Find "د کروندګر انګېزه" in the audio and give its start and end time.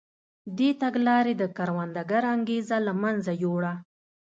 1.37-2.77